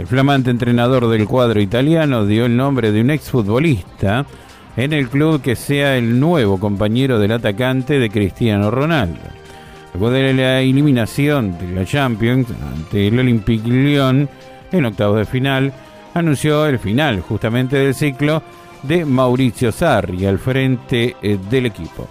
El 0.00 0.07
flamante 0.07 0.50
entrenador 0.50 1.11
del 1.11 1.26
cuadro 1.26 1.61
italiano 1.61 2.25
dio 2.25 2.47
el 2.47 2.57
nombre 2.57 2.90
de 2.90 3.02
un 3.02 3.11
exfutbolista 3.11 4.25
en 4.75 4.95
el 4.95 5.11
club 5.11 5.42
que 5.42 5.54
sea 5.54 5.99
el 5.99 6.19
nuevo 6.19 6.59
compañero 6.59 7.19
del 7.19 7.33
atacante 7.33 7.99
de 7.99 8.09
Cristiano 8.09 8.71
Ronaldo. 8.71 9.21
Luego 9.92 10.11
de 10.11 10.33
la 10.33 10.61
eliminación 10.62 11.59
de 11.59 11.75
la 11.75 11.85
Champions 11.85 12.47
ante 12.75 13.09
el 13.09 13.19
Olympique 13.19 13.69
Lyon 13.69 14.26
en 14.73 14.87
octavos 14.87 15.19
de 15.19 15.26
final, 15.26 15.71
anunció 16.14 16.64
el 16.64 16.78
final 16.78 17.21
justamente 17.21 17.76
del 17.76 17.95
ciclo 17.95 18.42
de 18.83 19.04
Mauricio 19.04 19.71
Sarri 19.71 20.25
al 20.25 20.38
frente 20.38 21.14
eh, 21.21 21.38
del 21.50 21.66
equipo. 21.66 22.09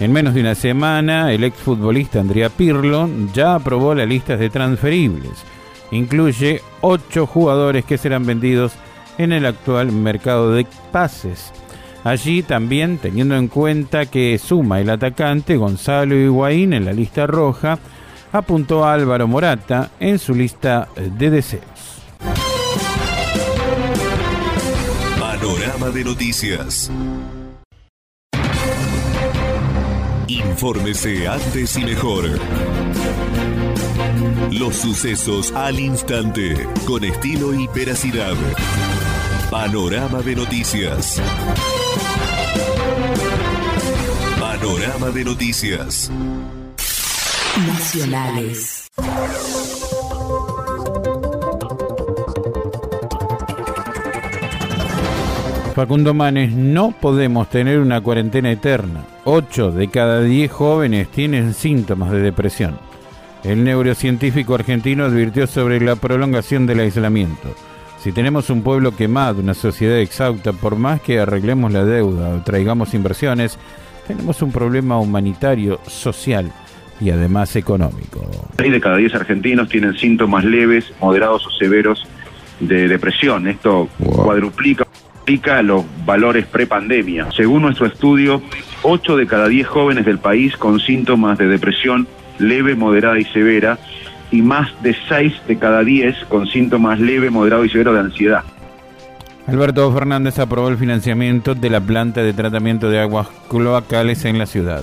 En 0.00 0.12
menos 0.12 0.34
de 0.34 0.40
una 0.40 0.56
semana, 0.56 1.32
el 1.32 1.44
exfutbolista 1.44 2.18
Andrea 2.18 2.48
Pirlo 2.48 3.08
ya 3.32 3.54
aprobó 3.54 3.94
las 3.94 4.08
listas 4.08 4.40
de 4.40 4.50
transferibles 4.50 5.44
incluye 5.90 6.62
ocho 6.80 7.26
jugadores 7.26 7.84
que 7.84 7.98
serán 7.98 8.26
vendidos 8.26 8.72
en 9.18 9.32
el 9.32 9.46
actual 9.46 9.92
mercado 9.92 10.52
de 10.52 10.66
pases. 10.92 11.52
Allí 12.04 12.42
también, 12.42 12.98
teniendo 12.98 13.36
en 13.36 13.48
cuenta 13.48 14.06
que 14.06 14.38
suma 14.38 14.80
el 14.80 14.88
atacante 14.88 15.56
Gonzalo 15.56 16.14
Higuaín 16.14 16.72
en 16.72 16.86
la 16.86 16.92
lista 16.92 17.26
roja, 17.26 17.78
apuntó 18.32 18.84
a 18.84 18.94
Álvaro 18.94 19.28
Morata 19.28 19.90
en 20.00 20.18
su 20.18 20.34
lista 20.34 20.88
de 20.96 21.30
deseos. 21.30 21.62
Panorama 25.18 25.90
de 25.90 26.04
noticias. 26.04 26.90
Infórmese 30.26 31.26
antes 31.28 31.76
y 31.76 31.84
mejor. 31.84 32.30
Los 34.50 34.76
sucesos 34.76 35.52
al 35.52 35.78
instante, 35.78 36.66
con 36.84 37.04
estilo 37.04 37.54
y 37.54 37.68
veracidad. 37.68 38.34
Panorama 39.48 40.22
de 40.22 40.34
noticias. 40.34 41.22
Panorama 44.40 45.10
de 45.10 45.24
noticias. 45.24 46.10
Nacionales. 47.64 48.90
Facundo 55.76 56.12
Manes, 56.12 56.52
no 56.52 56.90
podemos 56.90 57.48
tener 57.48 57.78
una 57.78 58.00
cuarentena 58.00 58.50
eterna. 58.50 59.04
8 59.24 59.70
de 59.70 59.88
cada 59.88 60.22
10 60.22 60.50
jóvenes 60.50 61.08
tienen 61.08 61.54
síntomas 61.54 62.10
de 62.10 62.18
depresión. 62.18 62.89
El 63.44 63.64
neurocientífico 63.64 64.54
argentino 64.54 65.04
advirtió 65.04 65.46
sobre 65.46 65.80
la 65.80 65.96
prolongación 65.96 66.66
del 66.66 66.80
aislamiento. 66.80 67.54
Si 67.98 68.12
tenemos 68.12 68.50
un 68.50 68.62
pueblo 68.62 68.94
quemado, 68.94 69.40
una 69.40 69.54
sociedad 69.54 69.98
exhausta, 69.98 70.52
por 70.52 70.76
más 70.76 71.00
que 71.00 71.20
arreglemos 71.20 71.72
la 71.72 71.84
deuda 71.84 72.34
o 72.34 72.42
traigamos 72.42 72.94
inversiones, 72.94 73.58
tenemos 74.06 74.42
un 74.42 74.52
problema 74.52 74.98
humanitario, 74.98 75.80
social 75.86 76.52
y 77.00 77.10
además 77.10 77.56
económico. 77.56 78.20
6 78.58 78.72
de 78.72 78.80
cada 78.80 78.96
10 78.96 79.14
argentinos 79.14 79.68
tienen 79.68 79.96
síntomas 79.96 80.44
leves, 80.44 80.92
moderados 81.00 81.46
o 81.46 81.50
severos 81.50 82.06
de 82.60 82.88
depresión. 82.88 83.48
Esto 83.48 83.88
cuadruplica 83.98 84.86
los 85.62 85.84
valores 86.04 86.44
prepandemia. 86.46 87.30
Según 87.32 87.62
nuestro 87.62 87.86
estudio, 87.86 88.42
8 88.82 89.16
de 89.16 89.26
cada 89.26 89.48
10 89.48 89.66
jóvenes 89.66 90.04
del 90.04 90.18
país 90.18 90.56
con 90.56 90.80
síntomas 90.80 91.38
de 91.38 91.46
depresión 91.46 92.08
leve, 92.40 92.74
moderada 92.74 93.18
y 93.18 93.24
severa, 93.24 93.78
y 94.30 94.42
más 94.42 94.70
de 94.82 94.96
6 95.08 95.32
de 95.46 95.58
cada 95.58 95.82
10 95.82 96.24
con 96.28 96.46
síntomas 96.46 97.00
leve, 97.00 97.30
moderado 97.30 97.64
y 97.64 97.68
severo 97.68 97.92
de 97.92 98.00
ansiedad. 98.00 98.42
Alberto 99.46 99.92
Fernández 99.92 100.38
aprobó 100.38 100.68
el 100.68 100.76
financiamiento 100.76 101.54
de 101.54 101.70
la 101.70 101.80
planta 101.80 102.22
de 102.22 102.32
tratamiento 102.32 102.88
de 102.88 103.00
aguas 103.00 103.28
cloacales 103.48 104.24
en 104.24 104.38
la 104.38 104.46
ciudad. 104.46 104.82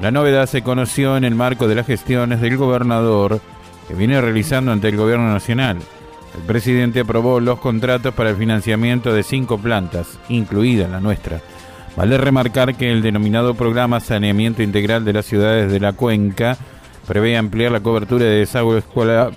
La 0.00 0.10
novedad 0.10 0.46
se 0.46 0.62
conoció 0.62 1.16
en 1.16 1.24
el 1.24 1.36
marco 1.36 1.68
de 1.68 1.76
las 1.76 1.86
gestiones 1.86 2.40
del 2.40 2.56
gobernador 2.56 3.40
que 3.86 3.94
viene 3.94 4.20
realizando 4.20 4.72
ante 4.72 4.88
el 4.88 4.96
gobierno 4.96 5.32
nacional. 5.32 5.78
El 6.36 6.42
presidente 6.46 7.00
aprobó 7.00 7.38
los 7.38 7.60
contratos 7.60 8.12
para 8.14 8.30
el 8.30 8.36
financiamiento 8.36 9.12
de 9.12 9.22
cinco 9.22 9.58
plantas, 9.58 10.18
incluida 10.28 10.88
la 10.88 10.98
nuestra. 10.98 11.40
Vale 11.96 12.18
remarcar 12.18 12.74
que 12.74 12.90
el 12.90 13.02
denominado 13.02 13.54
programa 13.54 14.00
Saneamiento 14.00 14.62
Integral 14.62 15.04
de 15.04 15.12
las 15.12 15.26
Ciudades 15.26 15.70
de 15.70 15.78
la 15.78 15.92
Cuenca 15.92 16.58
prevé 17.06 17.36
ampliar 17.36 17.72
la 17.72 17.80
cobertura 17.80 18.24
de 18.24 18.38
desagües 18.38 18.84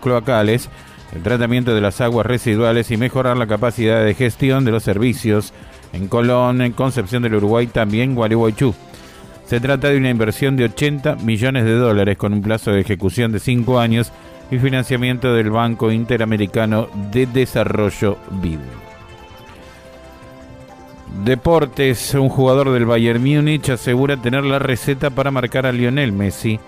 cloacales, 0.02 0.70
el 1.14 1.24
tratamiento 1.24 1.74
de 1.74 1.82
las 1.82 2.02
aguas 2.02 2.26
residuales 2.26 2.92
y 2.92 2.98
mejorar 2.98 3.38
la 3.38 3.48
capacidad 3.48 4.04
de 4.04 4.14
gestión 4.14 4.66
de 4.66 4.72
los 4.72 4.84
servicios 4.84 5.54
en 5.94 6.08
Colón, 6.08 6.62
en 6.62 6.74
Concepción 6.74 7.24
del 7.24 7.36
Uruguay, 7.36 7.68
también 7.68 8.16
Gualeguaychú. 8.16 8.74
Se 9.46 9.62
trata 9.62 9.90
de 9.90 9.98
una 9.98 10.10
inversión 10.10 10.58
de 10.58 10.66
80 10.66 11.16
millones 11.18 11.64
de 11.64 11.76
dólares 11.76 12.18
con 12.18 12.34
un 12.34 12.42
plazo 12.42 12.72
de 12.72 12.82
ejecución 12.82 13.32
de 13.32 13.40
5 13.40 13.80
años 13.80 14.12
y 14.52 14.58
financiamiento 14.60 15.34
del 15.34 15.50
Banco 15.50 15.92
Interamericano 15.92 16.90
de 17.12 17.26
Desarrollo 17.28 18.18
BID. 18.30 18.60
Deportes, 21.24 22.14
un 22.14 22.30
jugador 22.30 22.72
del 22.72 22.86
Bayern 22.86 23.22
Múnich 23.22 23.70
asegura 23.70 24.18
tener 24.18 24.44
la 24.44 24.60
receta 24.60 25.10
para 25.10 25.32
marcar 25.32 25.66
a 25.66 25.72
Lionel 25.72 26.12
Messi. 26.12 26.60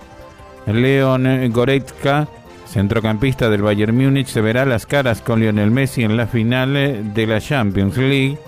Leon 0.66 1.50
Goretzka, 1.52 2.28
centrocampista 2.66 3.50
del 3.50 3.62
Bayern 3.62 3.96
Múnich, 3.96 4.28
se 4.28 4.40
verá 4.40 4.64
las 4.64 4.86
caras 4.86 5.20
con 5.20 5.40
Lionel 5.40 5.70
Messi 5.70 6.02
en 6.02 6.16
la 6.16 6.26
final 6.26 7.12
de 7.14 7.26
la 7.26 7.40
Champions 7.40 7.96
League. 7.96 8.38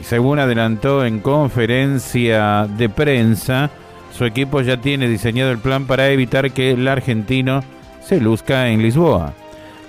Y 0.00 0.02
según 0.02 0.38
adelantó 0.38 1.04
en 1.04 1.20
conferencia 1.20 2.66
de 2.66 2.88
prensa, 2.88 3.70
su 4.16 4.24
equipo 4.24 4.60
ya 4.60 4.80
tiene 4.80 5.08
diseñado 5.08 5.50
el 5.50 5.58
plan 5.58 5.86
para 5.86 6.08
evitar 6.08 6.52
que 6.52 6.72
el 6.72 6.86
argentino 6.88 7.62
se 8.02 8.20
luzca 8.20 8.68
en 8.68 8.82
Lisboa. 8.82 9.34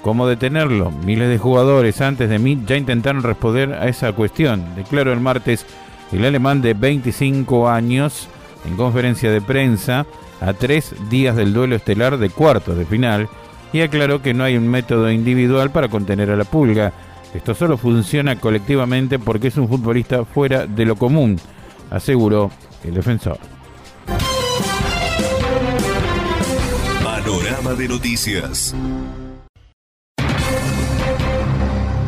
¿Cómo 0.01 0.27
detenerlo? 0.27 0.91
Miles 0.91 1.29
de 1.29 1.39
jugadores 1.39 1.99
antes 2.01 2.29
de 2.29 2.37
mí 2.37 2.61
ya 2.67 2.77
intentaron 2.77 3.23
responder 3.23 3.73
a 3.73 3.87
esa 3.87 4.11
cuestión. 4.13 4.63
Declaró 4.75 5.11
el 5.11 5.19
martes 5.19 5.65
el 6.11 6.23
alemán 6.23 6.61
de 6.61 6.75
25 6.75 7.67
años 7.67 8.27
en 8.67 8.77
conferencia 8.77 9.31
de 9.31 9.41
prensa 9.41 10.05
a 10.41 10.53
tres 10.53 10.93
días 11.09 11.35
del 11.35 11.53
duelo 11.53 11.75
estelar 11.75 12.17
de 12.17 12.29
cuartos 12.29 12.77
de 12.77 12.85
final 12.85 13.29
y 13.73 13.81
aclaró 13.81 14.21
que 14.21 14.33
no 14.33 14.43
hay 14.43 14.57
un 14.57 14.67
método 14.67 15.11
individual 15.11 15.71
para 15.71 15.89
contener 15.89 16.31
a 16.31 16.35
la 16.35 16.45
pulga. 16.45 16.93
Esto 17.33 17.53
solo 17.53 17.77
funciona 17.77 18.37
colectivamente 18.37 19.19
porque 19.19 19.49
es 19.49 19.57
un 19.57 19.67
futbolista 19.67 20.23
fuera 20.23 20.65
de 20.65 20.85
lo 20.85 20.95
común, 20.95 21.39
aseguró 21.91 22.51
el 22.83 22.93
defensor. 22.93 23.37
Panorama 27.03 27.73
de 27.73 27.87
noticias. 27.87 28.73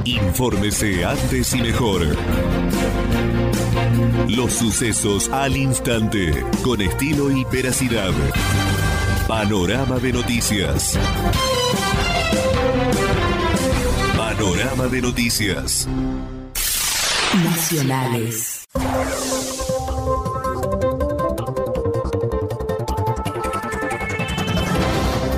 Infórmese 0.05 1.03
antes 1.03 1.53
y 1.53 1.61
mejor. 1.61 2.07
Los 4.27 4.53
sucesos 4.53 5.29
al 5.29 5.55
instante, 5.55 6.43
con 6.63 6.81
estilo 6.81 7.31
y 7.31 7.45
veracidad. 7.45 8.11
Panorama 9.27 9.99
de 9.99 10.13
noticias. 10.13 10.97
Panorama 14.17 14.87
de 14.87 15.01
noticias. 15.01 15.87
Nacionales. 17.43 18.67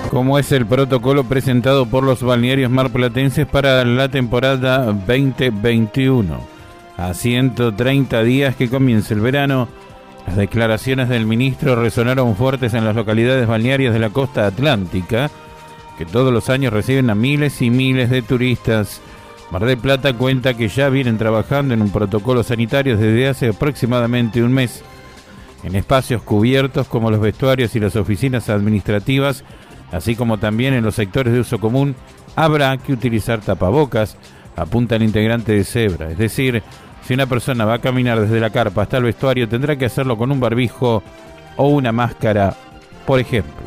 como 0.09 0.39
es 0.39 0.51
el 0.51 0.65
protocolo 0.65 1.23
presentado 1.23 1.85
por 1.85 2.03
los 2.03 2.21
balnearios 2.21 2.71
marplatenses 2.71 3.45
para 3.45 3.85
la 3.85 4.09
temporada 4.09 4.85
2021. 4.85 6.58
A 6.99 7.13
130 7.13 8.23
días 8.23 8.57
que 8.57 8.69
comience 8.69 9.13
el 9.13 9.21
verano, 9.21 9.69
las 10.27 10.35
declaraciones 10.35 11.07
del 11.07 11.25
ministro 11.25 11.81
resonaron 11.81 12.35
fuertes 12.35 12.73
en 12.73 12.83
las 12.83 12.93
localidades 12.93 13.47
balnearias 13.47 13.93
de 13.93 13.99
la 13.99 14.09
costa 14.09 14.45
atlántica, 14.45 15.31
que 15.97 16.05
todos 16.05 16.33
los 16.33 16.49
años 16.49 16.73
reciben 16.73 17.09
a 17.09 17.15
miles 17.15 17.61
y 17.61 17.69
miles 17.69 18.09
de 18.09 18.21
turistas. 18.21 18.99
Mar 19.49 19.63
del 19.63 19.77
Plata 19.77 20.11
cuenta 20.11 20.55
que 20.55 20.67
ya 20.67 20.89
vienen 20.89 21.17
trabajando 21.17 21.73
en 21.73 21.81
un 21.81 21.89
protocolo 21.89 22.43
sanitario 22.43 22.97
desde 22.97 23.29
hace 23.29 23.47
aproximadamente 23.47 24.43
un 24.43 24.51
mes. 24.51 24.83
En 25.63 25.75
espacios 25.75 26.21
cubiertos 26.21 26.89
como 26.89 27.11
los 27.11 27.21
vestuarios 27.21 27.77
y 27.77 27.79
las 27.79 27.95
oficinas 27.95 28.49
administrativas, 28.49 29.45
así 29.93 30.17
como 30.17 30.37
también 30.37 30.73
en 30.73 30.83
los 30.83 30.95
sectores 30.95 31.31
de 31.31 31.39
uso 31.39 31.59
común, 31.59 31.95
habrá 32.35 32.75
que 32.77 32.91
utilizar 32.91 33.39
tapabocas, 33.39 34.17
apunta 34.57 34.97
el 34.97 35.03
integrante 35.03 35.53
de 35.53 35.63
Zebra. 35.63 36.11
Es 36.11 36.17
decir, 36.17 36.61
si 37.09 37.15
una 37.15 37.25
persona 37.25 37.65
va 37.65 37.73
a 37.73 37.79
caminar 37.79 38.21
desde 38.21 38.39
la 38.39 38.51
carpa 38.51 38.83
hasta 38.83 38.97
el 38.97 39.05
vestuario, 39.05 39.49
tendrá 39.49 39.75
que 39.75 39.85
hacerlo 39.85 40.15
con 40.15 40.31
un 40.31 40.39
barbijo 40.39 41.01
o 41.57 41.67
una 41.69 41.91
máscara, 41.91 42.55
por 43.07 43.19
ejemplo. 43.19 43.65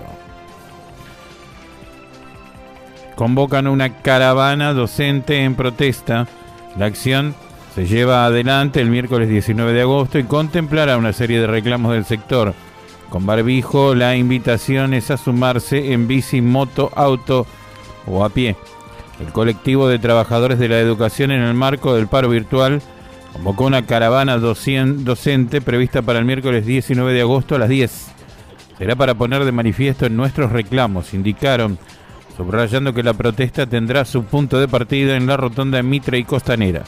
Convocan 3.17 3.67
una 3.67 3.97
caravana 3.97 4.73
docente 4.73 5.43
en 5.43 5.57
protesta. 5.57 6.29
La 6.77 6.87
acción 6.87 7.35
se 7.75 7.87
lleva 7.87 8.27
adelante 8.27 8.81
el 8.81 8.91
miércoles 8.91 9.29
19 9.29 9.73
de 9.73 9.81
agosto 9.81 10.21
y 10.21 10.23
contemplará 10.23 10.97
una 10.97 11.13
serie 11.13 11.41
de 11.41 11.49
reclamos 11.49 11.95
del 11.95 12.05
sector 12.05 12.55
con 13.11 13.27
barbijo, 13.27 13.97
la 13.97 14.15
invitación 14.15 14.95
es 14.95 15.11
a 15.11 15.17
sumarse 15.17 15.93
en 15.93 16.07
bici, 16.07 16.41
moto, 16.41 16.93
auto 16.95 17.49
o 18.07 18.25
a 18.25 18.29
pie. 18.29 18.55
El 19.19 19.33
colectivo 19.33 19.89
de 19.89 19.99
trabajadores 19.99 20.61
de 20.61 20.69
la 20.69 20.79
educación 20.79 21.33
en 21.33 21.43
el 21.43 21.55
marco 21.55 21.97
del 21.97 22.07
paro 22.07 22.29
virtual 22.29 22.81
convocó 23.33 23.65
una 23.65 23.87
caravana 23.87 24.39
docente 24.39 25.61
prevista 25.61 26.03
para 26.03 26.19
el 26.19 26.25
miércoles 26.25 26.67
19 26.67 27.13
de 27.13 27.21
agosto 27.23 27.55
a 27.55 27.59
las 27.59 27.69
10. 27.69 28.07
Será 28.79 28.97
para 28.97 29.15
poner 29.15 29.45
de 29.45 29.53
manifiesto 29.53 30.07
en 30.07 30.17
nuestros 30.17 30.53
reclamos, 30.53 31.15
indicaron, 31.15 31.79
subrayando 32.37 32.93
que 32.93 33.03
la 33.03 33.15
protesta 33.15 33.67
tendrá 33.67 34.05
su 34.05 34.25
punto 34.25 34.59
de 34.59 34.69
partida 34.69 35.17
en 35.17 35.27
la 35.27 35.37
rotonda 35.37 35.83
Mitre 35.83 36.19
y 36.19 36.25
Costanera. 36.25 36.85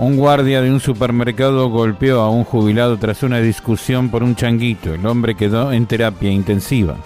Un 0.00 0.16
guardia 0.16 0.62
de 0.62 0.70
un 0.70 0.78
supermercado 0.78 1.68
golpeó 1.70 2.20
a 2.20 2.30
un 2.30 2.44
jubilado 2.44 2.98
tras 2.98 3.24
una 3.24 3.40
discusión 3.40 4.10
por 4.10 4.22
un 4.22 4.36
changuito. 4.36 4.94
El 4.94 5.04
hombre 5.04 5.34
quedó 5.34 5.72
en 5.72 5.86
terapia 5.86 6.30
intensiva. 6.30 6.96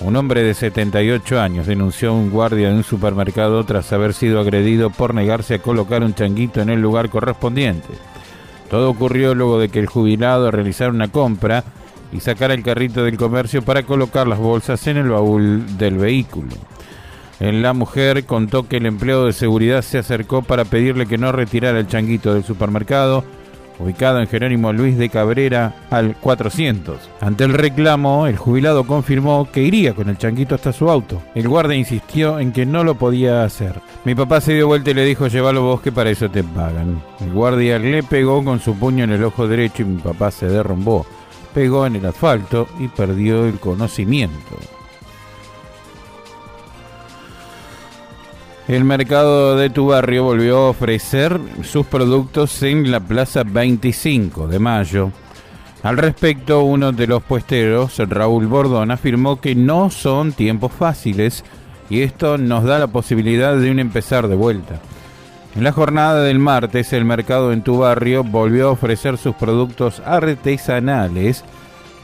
Un 0.00 0.16
hombre 0.16 0.42
de 0.42 0.54
78 0.54 1.38
años 1.38 1.66
denunció 1.66 2.08
a 2.08 2.14
un 2.14 2.30
guardia 2.30 2.70
de 2.70 2.76
un 2.76 2.82
supermercado 2.82 3.62
tras 3.64 3.92
haber 3.92 4.14
sido 4.14 4.40
agredido 4.40 4.88
por 4.88 5.14
negarse 5.14 5.56
a 5.56 5.62
colocar 5.62 6.02
un 6.02 6.14
changuito 6.14 6.62
en 6.62 6.70
el 6.70 6.80
lugar 6.80 7.10
correspondiente. 7.10 7.88
Todo 8.70 8.88
ocurrió 8.88 9.34
luego 9.34 9.58
de 9.58 9.68
que 9.68 9.78
el 9.78 9.86
jubilado 9.86 10.50
realizara 10.50 10.90
una 10.90 11.08
compra 11.08 11.62
y 12.10 12.20
sacara 12.20 12.54
el 12.54 12.62
carrito 12.62 13.04
del 13.04 13.18
comercio 13.18 13.60
para 13.60 13.82
colocar 13.82 14.26
las 14.26 14.38
bolsas 14.38 14.86
en 14.86 14.96
el 14.96 15.10
baúl 15.10 15.76
del 15.76 15.98
vehículo. 15.98 16.56
La 17.40 17.72
mujer 17.72 18.24
contó 18.26 18.68
que 18.68 18.76
el 18.76 18.84
empleado 18.84 19.24
de 19.24 19.32
seguridad 19.32 19.80
se 19.80 19.96
acercó 19.96 20.42
para 20.42 20.66
pedirle 20.66 21.06
que 21.06 21.16
no 21.16 21.32
retirara 21.32 21.78
el 21.78 21.86
changuito 21.86 22.34
del 22.34 22.44
supermercado, 22.44 23.24
ubicado 23.78 24.20
en 24.20 24.28
Jerónimo 24.28 24.74
Luis 24.74 24.98
de 24.98 25.08
Cabrera 25.08 25.74
al 25.88 26.16
400. 26.16 27.00
Ante 27.22 27.44
el 27.44 27.54
reclamo, 27.54 28.26
el 28.26 28.36
jubilado 28.36 28.86
confirmó 28.86 29.48
que 29.50 29.62
iría 29.62 29.94
con 29.94 30.10
el 30.10 30.18
changuito 30.18 30.54
hasta 30.54 30.74
su 30.74 30.90
auto. 30.90 31.22
El 31.34 31.48
guardia 31.48 31.76
insistió 31.76 32.38
en 32.38 32.52
que 32.52 32.66
no 32.66 32.84
lo 32.84 32.96
podía 32.96 33.42
hacer. 33.42 33.80
Mi 34.04 34.14
papá 34.14 34.42
se 34.42 34.52
dio 34.52 34.66
vuelta 34.66 34.90
y 34.90 34.94
le 34.94 35.06
dijo, 35.06 35.26
llévalo 35.26 35.62
vos 35.62 35.80
que 35.80 35.92
para 35.92 36.10
eso 36.10 36.30
te 36.30 36.44
pagan. 36.44 37.02
El 37.20 37.32
guardia 37.32 37.78
le 37.78 38.02
pegó 38.02 38.44
con 38.44 38.60
su 38.60 38.76
puño 38.76 39.04
en 39.04 39.12
el 39.12 39.24
ojo 39.24 39.48
derecho 39.48 39.82
y 39.82 39.86
mi 39.86 40.02
papá 40.02 40.30
se 40.30 40.46
derrumbó. 40.46 41.06
Pegó 41.54 41.86
en 41.86 41.96
el 41.96 42.04
asfalto 42.04 42.68
y 42.78 42.88
perdió 42.88 43.46
el 43.46 43.58
conocimiento. 43.58 44.56
El 48.68 48.84
mercado 48.84 49.56
de 49.56 49.70
tu 49.70 49.86
barrio 49.86 50.24
volvió 50.24 50.58
a 50.58 50.70
ofrecer 50.70 51.40
sus 51.62 51.86
productos 51.86 52.62
en 52.62 52.90
la 52.90 53.00
Plaza 53.00 53.42
25 53.44 54.46
de 54.46 54.58
Mayo. 54.58 55.10
Al 55.82 55.96
respecto, 55.96 56.62
uno 56.62 56.92
de 56.92 57.06
los 57.06 57.22
puesteros, 57.22 57.98
Raúl 57.98 58.46
Bordón, 58.46 58.90
afirmó 58.90 59.40
que 59.40 59.54
no 59.54 59.90
son 59.90 60.32
tiempos 60.32 60.72
fáciles 60.72 61.42
y 61.88 62.02
esto 62.02 62.38
nos 62.38 62.64
da 62.64 62.78
la 62.78 62.86
posibilidad 62.86 63.56
de 63.56 63.70
un 63.70 63.78
empezar 63.78 64.28
de 64.28 64.36
vuelta. 64.36 64.78
En 65.56 65.64
la 65.64 65.72
jornada 65.72 66.22
del 66.22 66.38
martes, 66.38 66.92
el 66.92 67.04
mercado 67.04 67.52
en 67.52 67.62
tu 67.62 67.78
barrio 67.78 68.22
volvió 68.22 68.68
a 68.68 68.72
ofrecer 68.72 69.18
sus 69.18 69.34
productos 69.34 70.00
artesanales. 70.04 71.44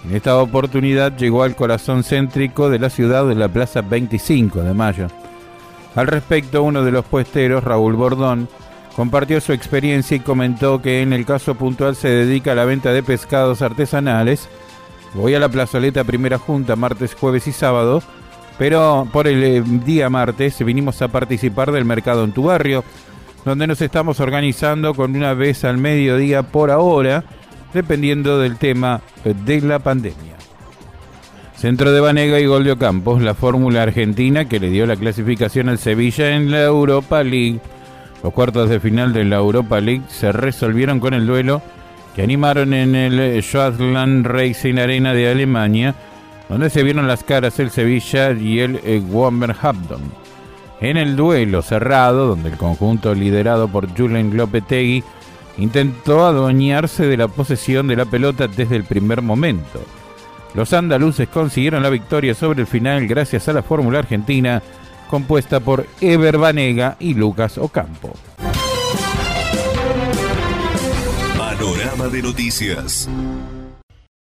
En 0.04 0.16
esta 0.16 0.36
oportunidad 0.38 1.16
llegó 1.16 1.44
al 1.44 1.54
corazón 1.54 2.02
céntrico 2.02 2.70
de 2.70 2.80
la 2.80 2.90
ciudad 2.90 3.26
de 3.26 3.36
la 3.36 3.48
Plaza 3.48 3.82
25 3.82 4.62
de 4.62 4.74
Mayo. 4.74 5.06
Al 5.96 6.06
respecto, 6.06 6.62
uno 6.62 6.84
de 6.84 6.92
los 6.92 7.06
puesteros, 7.06 7.64
Raúl 7.64 7.94
Bordón, 7.94 8.48
compartió 8.94 9.40
su 9.40 9.54
experiencia 9.54 10.16
y 10.16 10.20
comentó 10.20 10.82
que 10.82 11.00
en 11.00 11.14
el 11.14 11.24
caso 11.24 11.54
puntual 11.54 11.96
se 11.96 12.08
dedica 12.08 12.52
a 12.52 12.54
la 12.54 12.66
venta 12.66 12.92
de 12.92 13.02
pescados 13.02 13.62
artesanales. 13.62 14.46
Voy 15.14 15.34
a 15.34 15.40
la 15.40 15.48
plazoleta 15.48 16.04
primera 16.04 16.38
junta 16.38 16.76
martes, 16.76 17.14
jueves 17.14 17.46
y 17.46 17.52
sábado, 17.52 18.02
pero 18.58 19.08
por 19.10 19.26
el 19.26 19.42
eh, 19.42 19.62
día 19.64 20.10
martes 20.10 20.62
vinimos 20.62 21.00
a 21.00 21.08
participar 21.08 21.72
del 21.72 21.86
mercado 21.86 22.24
en 22.24 22.32
tu 22.32 22.42
barrio, 22.42 22.84
donde 23.46 23.66
nos 23.66 23.80
estamos 23.80 24.20
organizando 24.20 24.92
con 24.92 25.16
una 25.16 25.32
vez 25.32 25.64
al 25.64 25.78
mediodía 25.78 26.42
por 26.42 26.70
ahora, 26.70 27.24
dependiendo 27.72 28.38
del 28.38 28.58
tema 28.58 29.00
de 29.24 29.60
la 29.62 29.78
pandemia. 29.78 30.35
Centro 31.56 31.90
de 31.90 32.00
Banega 32.00 32.38
y 32.38 32.44
gol 32.44 32.64
de 32.64 32.72
Ocampos, 32.72 33.22
la 33.22 33.32
fórmula 33.32 33.82
argentina 33.82 34.44
que 34.44 34.60
le 34.60 34.68
dio 34.68 34.84
la 34.84 34.94
clasificación 34.94 35.70
al 35.70 35.78
Sevilla 35.78 36.36
en 36.36 36.50
la 36.50 36.62
Europa 36.62 37.24
League. 37.24 37.60
Los 38.22 38.34
cuartos 38.34 38.68
de 38.68 38.78
final 38.78 39.14
de 39.14 39.24
la 39.24 39.36
Europa 39.36 39.80
League 39.80 40.02
se 40.08 40.32
resolvieron 40.32 41.00
con 41.00 41.14
el 41.14 41.26
duelo 41.26 41.62
que 42.14 42.22
animaron 42.22 42.74
en 42.74 42.94
el 42.94 43.42
Schottland 43.42 44.26
Racing 44.26 44.76
Arena 44.76 45.14
de 45.14 45.30
Alemania, 45.30 45.94
donde 46.50 46.68
se 46.68 46.82
vieron 46.82 47.08
las 47.08 47.24
caras 47.24 47.58
el 47.58 47.70
Sevilla 47.70 48.32
y 48.32 48.60
el 48.60 48.78
eh, 48.84 49.02
Wolverhampton. 49.06 50.02
En 50.82 50.98
el 50.98 51.16
duelo 51.16 51.62
cerrado, 51.62 52.26
donde 52.26 52.50
el 52.50 52.58
conjunto 52.58 53.14
liderado 53.14 53.68
por 53.68 53.88
Julen 53.96 54.36
Lopetegui 54.36 55.02
intentó 55.56 56.26
adueñarse 56.26 57.06
de 57.06 57.16
la 57.16 57.28
posesión 57.28 57.88
de 57.88 57.96
la 57.96 58.04
pelota 58.04 58.46
desde 58.46 58.76
el 58.76 58.84
primer 58.84 59.22
momento. 59.22 59.80
Los 60.56 60.72
andaluces 60.72 61.28
consiguieron 61.28 61.82
la 61.82 61.90
victoria 61.90 62.34
sobre 62.34 62.62
el 62.62 62.66
final 62.66 63.06
gracias 63.06 63.46
a 63.46 63.52
la 63.52 63.62
fórmula 63.62 63.98
argentina 63.98 64.62
compuesta 65.10 65.60
por 65.60 65.86
Ever 66.00 66.38
Banega 66.38 66.96
y 66.98 67.12
Lucas 67.12 67.58
Ocampo. 67.58 68.14
Panorama 71.36 72.08
de 72.08 72.22
noticias. 72.22 73.06